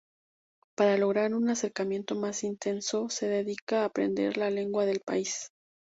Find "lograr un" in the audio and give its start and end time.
0.97-1.47